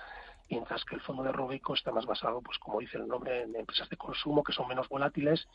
mientras 0.48 0.82
que 0.86 0.94
el 0.94 1.02
fondo 1.02 1.22
de 1.22 1.32
Robeco 1.32 1.74
está 1.74 1.92
más 1.92 2.06
basado, 2.06 2.40
pues 2.40 2.58
como 2.58 2.80
dice 2.80 2.96
el 2.96 3.06
nombre, 3.06 3.42
en 3.42 3.54
empresas 3.54 3.90
de 3.90 3.98
consumo 3.98 4.42
que 4.42 4.54
son 4.54 4.68
menos 4.68 4.88
volátiles 4.88 5.46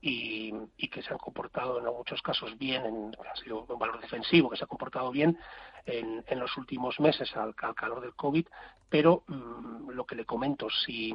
y, 0.00 0.52
que 0.88 1.02
se 1.02 1.12
han 1.12 1.18
comportado 1.18 1.78
en 1.78 1.84
muchos 1.84 2.20
casos 2.22 2.58
bien, 2.58 2.84
en, 2.84 3.16
ha 3.30 3.36
sido 3.36 3.64
un 3.68 3.78
valor 3.78 4.00
defensivo 4.00 4.50
que 4.50 4.56
se 4.56 4.64
ha 4.64 4.66
comportado 4.66 5.10
bien 5.10 5.38
en, 5.86 6.24
en 6.26 6.38
los 6.40 6.56
últimos 6.56 6.98
meses 6.98 7.34
al, 7.36 7.54
calor 7.54 8.00
del 8.00 8.14
COVID, 8.14 8.46
pero 8.88 9.22
mm, 9.28 9.90
lo 9.90 10.04
que 10.04 10.16
le 10.16 10.24
comento, 10.24 10.68
si, 10.70 11.14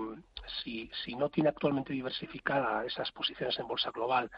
si, 0.64 0.90
si 1.04 1.16
no 1.16 1.30
tiene 1.30 1.50
actualmente 1.50 1.94
diversificada 1.94 2.86
esas 2.86 3.12
posiciones 3.12 3.58
en 3.60 3.68
bolsa 3.68 3.92
global 3.92 4.32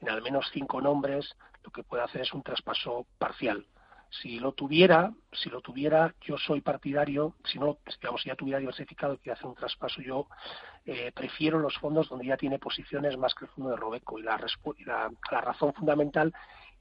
en 0.00 0.08
al 0.08 0.22
menos 0.22 0.50
cinco 0.52 0.80
nombres, 0.80 1.36
lo 1.62 1.70
que 1.70 1.82
puede 1.82 2.02
hacer 2.02 2.22
es 2.22 2.32
un 2.32 2.42
traspaso 2.42 3.06
parcial 3.18 3.66
si 4.10 4.40
lo 4.40 4.52
tuviera, 4.52 5.12
si 5.32 5.48
lo 5.48 5.60
tuviera, 5.60 6.14
yo 6.20 6.36
soy 6.36 6.60
partidario, 6.60 7.36
si 7.44 7.58
no, 7.58 7.78
digamos, 8.00 8.22
si 8.22 8.28
ya 8.28 8.34
tuviera 8.34 8.58
diversificado 8.58 9.14
y 9.14 9.18
quiere 9.18 9.34
hacer 9.34 9.46
un 9.46 9.54
traspaso, 9.54 10.02
yo 10.02 10.26
eh, 10.84 11.12
prefiero 11.14 11.60
los 11.60 11.78
fondos 11.78 12.08
donde 12.08 12.26
ya 12.26 12.36
tiene 12.36 12.58
posiciones 12.58 13.16
más 13.16 13.34
que 13.34 13.44
el 13.44 13.50
fondo 13.52 13.70
de 13.70 13.76
Robeco. 13.76 14.18
Y 14.18 14.22
la, 14.22 14.38
la, 15.30 15.40
razón 15.40 15.72
fundamental 15.74 16.34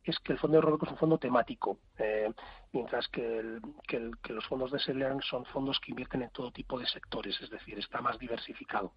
es 0.03 0.17
que 0.19 0.33
el 0.33 0.39
fondo 0.39 0.57
de 0.57 0.61
Robeco 0.61 0.87
es 0.87 0.91
un 0.91 0.97
fondo 0.97 1.19
temático, 1.19 1.77
eh, 1.99 2.31
mientras 2.71 3.07
que, 3.09 3.59
que, 3.87 4.33
los 4.33 4.45
fondos 4.47 4.71
de 4.71 4.79
Celeran 4.79 5.21
son 5.21 5.45
fondos 5.45 5.79
que 5.79 5.91
invierten 5.91 6.23
en 6.23 6.31
todo 6.31 6.51
tipo 6.51 6.79
de 6.79 6.87
sectores, 6.87 7.39
es 7.41 7.49
decir, 7.51 7.77
está 7.77 8.01
más 8.01 8.17
diversificado 8.17 8.93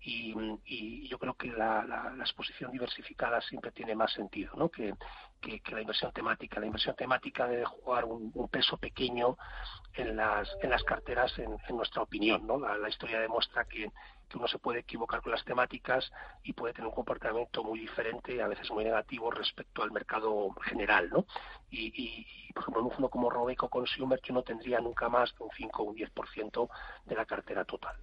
y, 0.00 1.08
yo 1.08 1.18
creo 1.18 1.34
que 1.34 1.48
la, 1.48 2.14
exposición 2.20 2.70
diversificada 2.70 3.40
siempre 3.40 3.72
tiene 3.72 3.94
más 3.94 4.12
sentido 4.12 4.52
¿no? 4.56 4.68
que, 4.68 4.94
la 5.70 5.80
inversión 5.80 6.12
temática. 6.12 6.60
La 6.60 6.66
inversión 6.66 6.94
temática 6.96 7.46
debe 7.46 7.64
jugar 7.64 8.04
un, 8.04 8.32
peso 8.48 8.76
pequeño 8.76 9.36
en 9.94 10.16
las, 10.16 10.48
en 10.62 10.70
las 10.70 10.82
carteras, 10.84 11.32
en, 11.38 11.56
nuestra 11.76 12.02
opinión. 12.02 12.46
¿no? 12.46 12.58
La, 12.58 12.88
historia 12.88 13.20
demuestra 13.20 13.64
que, 13.64 13.90
uno 14.36 14.46
se 14.48 14.58
puede 14.58 14.80
equivocar 14.80 15.22
con 15.22 15.32
las 15.32 15.44
temáticas 15.44 16.10
y 16.42 16.52
puede 16.52 16.74
tener 16.74 16.88
un 16.88 16.94
comportamiento 16.94 17.64
muy 17.64 17.80
diferente, 17.80 18.42
a 18.42 18.48
veces 18.48 18.70
muy 18.70 18.84
negativo 18.84 19.30
respecto 19.30 19.82
al 19.82 19.90
mercado 19.90 20.50
general. 20.62 21.08
¿no? 21.10 21.24
Y, 21.70 22.52
por 22.52 22.62
ejemplo, 22.62 22.80
en 22.80 22.86
un 22.86 22.90
fondo 22.90 23.08
fondo 23.08 23.10
como 23.10 23.30
Robeco 23.30 23.68
Consumer, 23.68 24.20
yo 24.22 24.34
no 24.34 24.42
tendría 24.42 24.80
nunca 24.80 25.08
más 25.08 25.34
de 25.38 25.44
un 25.44 25.50
5 25.56 25.82
o 25.82 25.86
un 25.86 25.96
10% 25.96 26.68
de 27.06 27.14
la 27.14 27.24
cartera 27.24 27.64
total. 27.64 27.96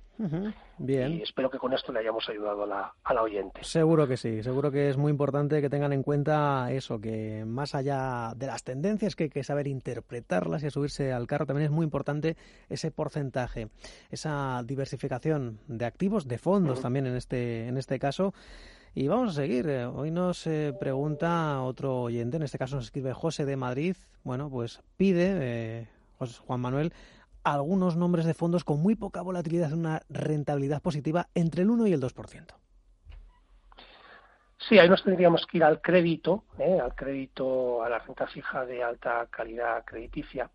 Bien. 0.78 1.14
Y 1.14 1.24
espero 1.24 1.50
que 1.50 1.58
con 1.58 1.74
esto 1.74 1.92
le 1.92 2.00
hayamos 2.00 2.30
ayudado 2.30 2.64
a 2.64 2.68
la, 2.68 2.94
a 3.04 3.14
la 3.14 3.22
oyente. 3.22 3.64
Seguro 3.64 4.08
que 4.08 4.16
sí, 4.16 4.44
seguro 4.44 4.72
que 4.72 4.90
es 4.90 4.96
muy 4.96 5.10
importante 5.10 5.62
que 5.62 5.70
tengan 5.70 5.92
en 5.92 6.04
cuenta 6.04 6.72
eso, 6.72 7.02
que 7.02 7.44
más 7.46 7.76
allá 7.76 8.34
de 8.36 8.48
las 8.48 8.64
tendencias 8.64 9.16
que 9.16 9.26
hay 9.26 9.30
que 9.30 9.44
saber 9.44 9.68
interpretarlas 9.68 10.64
y 10.64 10.70
subirse 10.70 11.12
al 11.12 11.28
carro, 11.28 11.46
también 11.46 11.66
es 11.66 11.72
muy 11.72 11.84
importante 11.84 12.38
ese 12.70 12.92
porcentaje, 12.92 13.68
esa 14.10 14.64
diversificación 14.64 15.60
de 15.68 15.86
activos, 15.86 16.15
de 16.24 16.38
fondos 16.38 16.82
también 16.82 17.06
en 17.06 17.18
este, 17.18 17.68
en 17.68 17.78
este 17.78 18.00
caso. 18.00 18.34
Y 18.98 19.10
vamos 19.10 19.32
a 19.32 19.42
seguir. 19.42 19.68
Hoy 19.94 20.10
nos 20.10 20.48
eh, 20.48 20.74
pregunta 20.80 21.62
otro 21.62 22.04
oyente, 22.04 22.38
en 22.38 22.44
este 22.44 22.58
caso 22.58 22.78
nos 22.78 22.86
escribe 22.86 23.12
José 23.12 23.44
de 23.44 23.58
Madrid. 23.58 23.98
Bueno, 24.24 24.50
pues 24.50 24.82
pide, 24.96 25.34
eh, 25.42 25.88
Juan 26.18 26.62
Manuel, 26.62 26.94
algunos 27.44 27.98
nombres 27.98 28.26
de 28.26 28.34
fondos 28.34 28.64
con 28.64 28.82
muy 28.82 28.96
poca 28.96 29.22
volatilidad, 29.22 29.74
una 29.74 30.02
rentabilidad 30.08 30.82
positiva 30.82 31.28
entre 31.36 31.64
el 31.64 31.72
1 31.72 31.88
y 31.88 31.94
el 31.94 32.02
2%. 32.02 32.56
Sí, 34.60 34.80
ahí 34.80 34.88
nos 34.88 35.04
tendríamos 35.04 35.46
que 35.46 35.58
ir 35.58 35.66
al 35.66 35.82
crédito, 35.82 36.46
¿eh? 36.58 36.80
al 36.80 36.96
crédito, 36.96 37.84
a 37.84 37.90
la 37.90 38.00
renta 38.00 38.28
fija 38.28 38.66
de 38.66 38.82
alta 38.82 39.28
calidad 39.30 39.84
crediticia. 39.84 40.50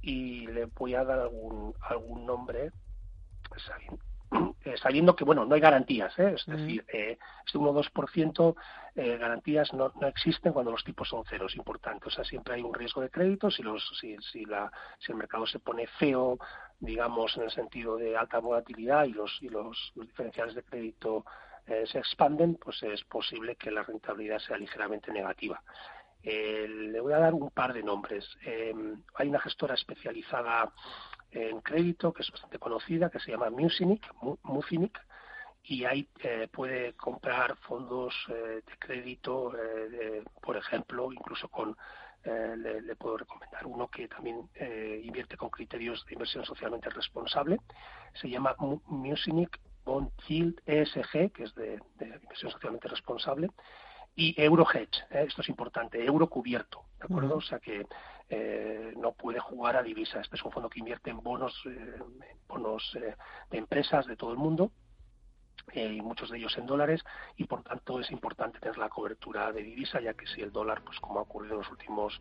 y 0.00 0.46
le 0.46 0.66
voy 0.66 0.94
a 0.94 1.04
dar 1.04 1.18
algún, 1.18 1.74
algún 1.80 2.26
nombre, 2.26 2.66
eh, 2.66 2.72
sabiendo 4.82 5.14
que 5.16 5.24
bueno 5.24 5.44
no 5.44 5.54
hay 5.54 5.60
garantías 5.60 6.18
¿eh? 6.18 6.34
es 6.36 6.46
decir 6.46 6.84
eh, 6.92 7.18
este 7.44 7.58
1 7.58 7.70
o 7.70 7.82
2% 7.82 8.54
eh, 8.94 9.16
garantías 9.16 9.72
no, 9.72 9.90
no 9.98 10.06
existen 10.06 10.52
cuando 10.52 10.70
los 10.70 10.84
tipos 10.84 11.08
son 11.08 11.24
cero 11.26 11.46
es 11.46 11.56
importante. 11.56 12.08
O 12.08 12.10
sea 12.10 12.24
siempre 12.24 12.54
hay 12.54 12.62
un 12.62 12.74
riesgo 12.74 13.00
de 13.00 13.08
crédito 13.08 13.50
si 13.50 13.62
los 13.62 13.82
si, 13.98 14.16
si 14.18 14.44
la 14.44 14.70
si 14.98 15.12
el 15.12 15.18
mercado 15.18 15.46
se 15.46 15.60
pone 15.60 15.86
feo 15.86 16.38
digamos 16.78 17.34
en 17.38 17.44
el 17.44 17.50
sentido 17.50 17.96
de 17.96 18.16
alta 18.16 18.38
volatilidad 18.38 19.04
y 19.04 19.12
los 19.12 19.38
y 19.40 19.48
los, 19.48 19.92
diferenciales 19.94 20.54
de 20.54 20.62
crédito 20.62 21.24
eh, 21.66 21.84
se 21.86 21.98
expanden 21.98 22.56
pues 22.56 22.82
es 22.82 23.02
posible 23.04 23.56
que 23.56 23.70
la 23.70 23.82
rentabilidad 23.82 24.40
sea 24.40 24.58
ligeramente 24.58 25.10
negativa. 25.10 25.62
Eh, 26.22 26.66
le 26.68 27.00
voy 27.00 27.14
a 27.14 27.18
dar 27.18 27.32
un 27.32 27.50
par 27.50 27.72
de 27.72 27.82
nombres. 27.82 28.28
Hay 29.14 29.28
una 29.28 29.40
gestora 29.40 29.74
especializada 29.74 30.70
en 31.32 31.60
crédito, 31.60 32.12
que 32.12 32.22
es 32.22 32.30
bastante 32.30 32.58
conocida, 32.58 33.10
que 33.10 33.18
se 33.20 33.30
llama 33.30 33.50
Musinic, 33.50 35.00
y 35.64 35.84
ahí 35.84 36.08
eh, 36.22 36.48
puede 36.50 36.94
comprar 36.94 37.56
fondos 37.58 38.14
eh, 38.28 38.62
de 38.66 38.78
crédito, 38.78 39.52
eh, 39.56 40.24
por 40.40 40.56
ejemplo, 40.56 41.12
incluso 41.12 41.48
con, 41.48 41.76
le, 42.24 42.96
puedo 42.96 43.16
recomendar 43.16 43.66
uno 43.66 43.88
que 43.88 44.06
también 44.06 44.48
invierte 45.02 45.36
con 45.36 45.50
criterios 45.50 46.04
de 46.06 46.12
inversión 46.12 46.44
socialmente 46.44 46.88
responsable, 46.90 47.58
se 48.14 48.28
llama 48.28 48.54
Musinic 48.58 49.58
Bond 49.84 50.10
Yield 50.28 50.60
ESG, 50.64 51.32
que 51.32 51.42
es 51.42 51.54
de, 51.56 51.80
de 51.96 52.06
inversión 52.06 52.52
socialmente 52.52 52.86
responsable, 52.86 53.50
y 54.14 54.34
euro 54.40 54.66
hedge, 54.72 55.04
¿eh? 55.10 55.24
esto 55.26 55.40
es 55.40 55.48
importante, 55.48 56.04
euro 56.04 56.28
cubierto, 56.28 56.84
¿de 56.98 57.04
acuerdo? 57.04 57.36
O 57.36 57.40
sea 57.40 57.58
que 57.58 57.86
eh, 58.28 58.92
no 58.96 59.12
puede 59.12 59.40
jugar 59.40 59.76
a 59.76 59.82
divisa. 59.82 60.20
Este 60.20 60.36
es 60.36 60.44
un 60.44 60.52
fondo 60.52 60.68
que 60.68 60.80
invierte 60.80 61.10
en 61.10 61.22
bonos, 61.22 61.54
eh, 61.66 61.98
bonos 62.46 62.96
de 63.50 63.58
empresas 63.58 64.06
de 64.06 64.16
todo 64.16 64.32
el 64.32 64.38
mundo 64.38 64.70
y 65.72 66.00
muchos 66.00 66.30
de 66.30 66.38
ellos 66.38 66.56
en 66.58 66.66
dólares 66.66 67.02
y 67.36 67.44
por 67.44 67.62
tanto 67.62 68.00
es 68.00 68.10
importante 68.10 68.58
tener 68.58 68.76
la 68.78 68.88
cobertura 68.88 69.52
de 69.52 69.62
divisa 69.62 70.00
ya 70.00 70.14
que 70.14 70.26
si 70.26 70.40
el 70.42 70.52
dólar 70.52 70.82
pues 70.82 70.98
como 71.00 71.20
ha 71.20 71.22
ocurrido 71.22 71.54
en 71.54 71.60
las 71.60 71.70
últimas 71.70 72.12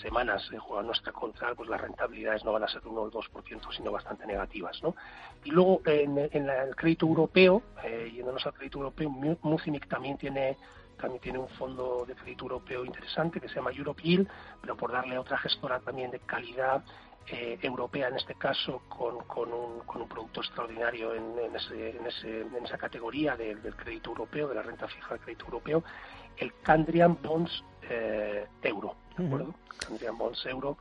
semanas 0.00 0.48
juega 0.58 0.82
nuestra 0.82 1.12
contra 1.12 1.54
pues 1.54 1.68
las 1.68 1.80
rentabilidades 1.80 2.44
no 2.44 2.52
van 2.52 2.64
a 2.64 2.68
ser 2.68 2.82
de 2.82 2.88
1 2.88 3.00
o 3.00 3.10
2% 3.10 3.76
sino 3.76 3.92
bastante 3.92 4.26
negativas 4.26 4.82
¿no? 4.82 4.96
y 5.44 5.50
luego 5.50 5.82
en, 5.84 6.18
el 6.18 6.74
crédito 6.74 7.06
europeo 7.06 7.62
yéndonos 7.84 8.46
al 8.46 8.54
crédito 8.54 8.78
europeo 8.78 9.10
Mucinic 9.42 9.86
también 9.88 10.16
tiene 10.16 10.56
también 10.96 11.20
tiene 11.20 11.38
un 11.38 11.48
fondo 11.48 12.04
de 12.06 12.14
crédito 12.14 12.44
europeo 12.44 12.84
interesante 12.84 13.40
que 13.40 13.48
se 13.48 13.56
llama 13.56 13.70
Europe 13.72 14.02
Yield, 14.02 14.28
pero 14.60 14.76
por 14.76 14.92
darle 14.92 15.18
otra 15.18 15.38
gestora 15.38 15.80
también 15.80 16.10
de 16.10 16.20
calidad 16.20 16.84
eh, 17.28 17.58
europea, 17.62 18.08
en 18.08 18.16
este 18.16 18.34
caso, 18.36 18.82
con, 18.88 19.18
con, 19.24 19.52
un, 19.52 19.80
con 19.80 20.02
un 20.02 20.08
producto 20.08 20.40
extraordinario 20.40 21.12
en, 21.12 21.36
en, 21.38 21.56
ese, 21.56 21.96
en, 21.96 22.06
ese, 22.06 22.42
en 22.42 22.64
esa 22.64 22.78
categoría 22.78 23.36
del 23.36 23.74
crédito 23.74 24.10
europeo, 24.10 24.48
de 24.48 24.54
la 24.54 24.62
renta 24.62 24.86
fija 24.86 25.14
del 25.14 25.20
crédito 25.20 25.46
europeo, 25.46 25.82
el 26.36 26.52
Candrian 26.62 27.18
Bonds 27.20 27.64
eh, 27.88 28.46
Euro, 28.62 28.94
¿de 29.16 29.26
acuerdo? 29.26 29.54
Candrian 29.78 30.16
Bonds 30.16 30.46
Euro. 30.46 30.76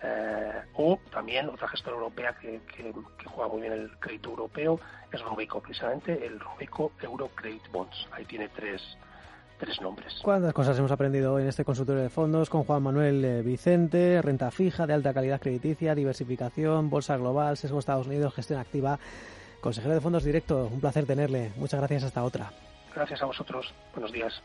Eh, 0.00 0.62
o 0.74 1.00
también 1.10 1.48
otra 1.48 1.66
gestora 1.66 1.96
europea 1.96 2.32
que, 2.40 2.60
que, 2.72 2.94
que, 3.18 3.26
juega 3.26 3.50
muy 3.50 3.62
bien 3.62 3.72
el 3.72 3.98
crédito 3.98 4.30
europeo 4.30 4.78
es 5.10 5.20
Robeco, 5.20 5.60
precisamente 5.60 6.24
el 6.24 6.38
Robeco 6.38 6.92
Euro 7.02 7.28
Credit 7.34 7.68
Bonds. 7.72 8.06
Ahí 8.12 8.24
tiene 8.24 8.48
tres, 8.50 8.80
tres 9.58 9.80
nombres. 9.80 10.14
¿Cuántas 10.22 10.52
cosas 10.52 10.78
hemos 10.78 10.90
aprendido 10.90 11.34
hoy 11.34 11.42
en 11.42 11.48
este 11.48 11.64
consultorio 11.64 12.02
de 12.02 12.08
fondos 12.08 12.48
con 12.48 12.64
Juan 12.64 12.82
Manuel 12.82 13.24
eh, 13.24 13.42
Vicente? 13.42 14.22
Renta 14.22 14.50
fija, 14.50 14.86
de 14.86 14.94
alta 14.94 15.12
calidad 15.12 15.40
crediticia, 15.40 15.94
diversificación, 15.94 16.88
bolsa 16.88 17.16
global, 17.16 17.56
sesgo 17.56 17.78
Estados 17.78 18.06
Unidos, 18.06 18.34
gestión 18.34 18.60
activa. 18.60 18.98
Consejero 19.60 19.94
de 19.94 20.00
Fondos 20.00 20.24
Directo, 20.24 20.68
un 20.72 20.80
placer 20.80 21.04
tenerle. 21.04 21.52
Muchas 21.56 21.80
gracias. 21.80 22.04
Hasta 22.04 22.22
otra. 22.22 22.52
Gracias 22.94 23.22
a 23.22 23.26
vosotros. 23.26 23.72
Buenos 23.92 24.12
días. 24.12 24.42